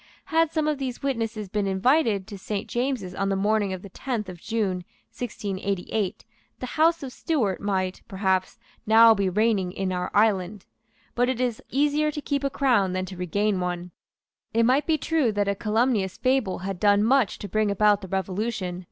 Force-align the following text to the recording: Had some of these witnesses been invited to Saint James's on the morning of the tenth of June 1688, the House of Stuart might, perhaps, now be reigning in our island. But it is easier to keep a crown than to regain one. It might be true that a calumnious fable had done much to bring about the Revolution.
Had 0.33 0.51
some 0.51 0.67
of 0.67 0.79
these 0.79 1.03
witnesses 1.03 1.47
been 1.47 1.67
invited 1.67 2.25
to 2.25 2.35
Saint 2.39 2.67
James's 2.67 3.13
on 3.13 3.29
the 3.29 3.35
morning 3.35 3.71
of 3.71 3.83
the 3.83 3.89
tenth 3.89 4.29
of 4.29 4.41
June 4.41 4.77
1688, 5.15 6.25
the 6.57 6.65
House 6.65 7.03
of 7.03 7.13
Stuart 7.13 7.61
might, 7.61 8.01
perhaps, 8.07 8.57
now 8.87 9.13
be 9.13 9.29
reigning 9.29 9.71
in 9.71 9.91
our 9.91 10.09
island. 10.15 10.65
But 11.13 11.29
it 11.29 11.39
is 11.39 11.61
easier 11.69 12.09
to 12.09 12.19
keep 12.19 12.43
a 12.43 12.49
crown 12.49 12.93
than 12.93 13.05
to 13.05 13.15
regain 13.15 13.59
one. 13.59 13.91
It 14.55 14.63
might 14.65 14.87
be 14.87 14.97
true 14.97 15.31
that 15.33 15.47
a 15.47 15.53
calumnious 15.53 16.17
fable 16.17 16.57
had 16.61 16.79
done 16.79 17.03
much 17.03 17.37
to 17.37 17.47
bring 17.47 17.69
about 17.69 18.01
the 18.01 18.07
Revolution. 18.07 18.79